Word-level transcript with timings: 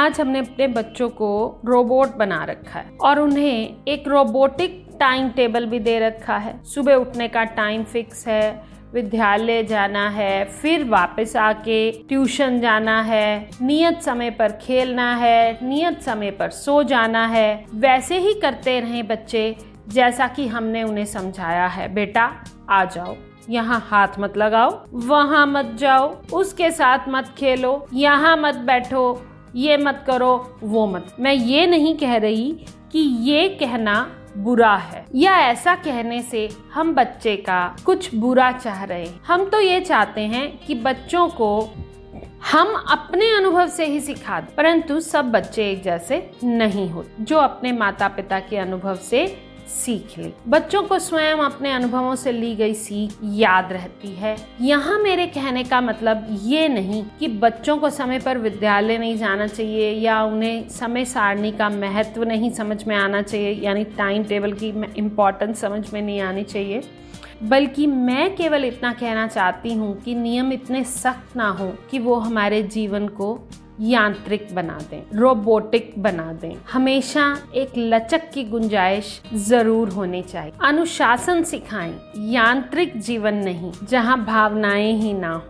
आज 0.00 0.20
हमने 0.20 0.38
अपने 0.38 0.66
बच्चों 0.66 1.08
को 1.08 1.60
रोबोट 1.64 2.14
बना 2.16 2.44
रखा 2.44 2.78
है 2.78 2.96
और 3.00 3.18
उन्हें 3.20 3.84
एक 3.88 4.08
रोबोटिक 4.08 4.86
टाइम 5.00 5.28
टेबल 5.28 5.66
भी 5.66 5.78
दे 5.78 5.98
रखा 5.98 6.36
है। 6.36 6.52
सुबह 6.64 6.94
उठने 6.94 7.28
का 7.28 7.44
टाइम 7.44 7.84
फिक्स 7.84 8.26
है, 8.28 8.62
विद्यालय 8.94 9.62
जाना 9.62 10.08
है, 10.08 10.44
फिर 10.44 10.84
वापस 10.84 11.36
आके 11.36 11.90
ट्यूशन 12.08 12.60
जाना 12.60 13.00
है, 13.02 13.50
नियत 13.62 14.02
समय 14.02 14.30
पर 14.30 14.52
खेलना 14.52 15.14
है, 15.14 15.58
नियत 15.62 16.02
समय 16.02 16.30
पर 16.30 16.50
सो 16.50 16.82
जाना 16.82 17.26
है। 17.26 17.64
वैसे 17.74 18.18
ही 18.18 18.34
करते 18.34 18.80
रहें 18.80 19.06
बच्चे, 19.06 19.56
जैसा 19.88 20.28
कि 20.28 20.46
हमने 20.48 20.82
उन्हें 20.82 21.04
समझाया 21.04 21.66
है। 21.66 21.94
बेटा, 21.94 22.30
आ 22.70 22.84
जाओ। 22.84 23.16
यहाँ 23.50 23.80
हाथ 23.88 24.08
मत 24.18 24.36
लगाओ, 24.36 24.84
वहाँ 25.06 25.46
मत 25.46 25.76
जाओ। 25.78 26.14
उसके 26.32 26.70
साथ 26.70 27.08
मत 27.08 27.34
खेलो, 27.38 27.86
यहाँ 27.94 28.36
मत 28.36 28.54
बैठो। 28.54 29.22
ये 29.56 29.76
मत 29.76 30.04
करो, 30.06 30.58
वो 30.62 30.86
मत। 30.86 31.14
मैं 31.20 31.32
ये 31.32 31.66
नहीं 31.66 31.96
कह 31.96 32.16
रही 32.16 32.50
कि 32.92 32.98
ये 33.22 33.48
कहना 33.60 34.06
बुरा 34.36 34.74
है, 34.76 35.04
या 35.14 35.36
ऐसा 35.40 35.74
कहने 35.74 36.20
से 36.22 36.48
हम 36.74 36.94
बच्चे 36.94 37.36
का 37.36 37.76
कुछ 37.86 38.14
बुरा 38.14 38.50
चाह 38.52 38.84
रहे 38.84 39.06
हैं। 39.06 39.20
हम 39.26 39.44
तो 39.44 39.60
ये 39.60 39.80
चाहते 39.80 40.20
हैं 40.20 40.48
कि 40.58 40.74
बच्चों 40.74 41.28
को 41.30 41.74
हम 42.52 42.74
अपने 42.90 43.30
अनुभव 43.30 43.66
से 43.66 43.86
ही 43.86 44.00
सिखा 44.00 44.38
परंतु 44.56 45.00
सब 45.00 45.30
बच्चे 45.30 45.70
एक 45.70 45.82
जैसे 45.82 46.30
नहीं 46.44 46.88
होते, 46.90 47.24
जो 47.24 47.38
अपने 47.38 47.72
माता 47.72 48.08
पिता 48.08 48.38
के 48.40 48.56
अनुभव 48.56 48.94
से 48.94 49.26
सीख 49.70 50.18
ली। 50.18 50.32
बच्चों 50.48 50.82
को 50.82 50.98
स्वयं 50.98 51.38
अपने 51.40 51.72
अनुभवों 51.72 52.14
से 52.14 52.32
ली 52.32 52.54
गई 52.56 52.74
सीख 52.74 53.18
याद 53.34 53.72
रहती 53.72 54.08
है। 54.14 54.36
यहाँ 54.60 54.98
मेरे 54.98 55.26
कहने 55.28 55.64
का 55.64 55.80
मतलब 55.80 56.26
ये 56.42 56.68
नहीं 56.68 57.02
कि 57.20 57.28
बच्चों 57.38 57.76
को 57.78 57.90
समय 57.90 58.18
पर 58.18 58.38
विद्यालय 58.38 58.98
नहीं 58.98 59.16
जाना 59.16 59.46
चाहिए 59.46 59.90
या 59.92 60.22
उन्हें 60.24 60.68
समय 60.70 61.04
सारणी 61.06 61.52
का 61.52 61.68
महत्व 61.70 62.24
नहीं 62.24 62.50
समझ 62.50 62.84
में 62.84 62.96
आना 62.96 63.22
चाहिए, 63.22 63.52
यानी 63.54 63.84
टाइम 63.96 64.24
टेबल 64.24 64.52
की 64.54 64.68
इम्पोर्टेंस 64.98 65.60
समझ 65.60 65.92
में 65.92 66.00
नहीं 66.02 66.20
आनी 66.20 66.44
चाहिए। 66.44 66.82
बल्कि 67.42 67.86
मैं 67.86 68.34
केवल 68.36 68.64
इतना 68.64 68.92
कहना 68.92 69.26
चाहती 69.26 69.72
हूँ 69.74 69.94
कि 70.02 70.14
नियम 70.14 70.52
इतने 70.52 70.82
सख्त 70.84 71.36
ना 71.36 71.48
हो 71.50 71.72
कि 71.90 71.98
वो 71.98 72.14
हमारे 72.16 72.62
जीवन 72.64 73.06
को 73.10 73.34
यांत्रिक 73.80 74.48
बना 74.54 74.78
दें, 74.90 75.02
रोबोटिक 75.14 75.92
बना 75.98 76.32
दें। 76.32 76.54
हमेशा 76.72 77.24
एक 77.54 77.72
लचक 77.78 78.30
की 78.34 78.44
गुंजाइश 78.44 79.20
ज़रूर 79.46 79.88
होनी 79.88 80.22
चाहिए। 80.22 80.52
अनुशासन 80.64 81.42
सिखाएँ, 81.42 81.94
यांत्रिक 82.32 82.98
जीवन 83.00 83.34
नहीं, 83.44 83.72
जहाँ 83.84 84.24
भावनाएँ 84.24 84.92
ही 84.92 85.12
ना 85.12 85.40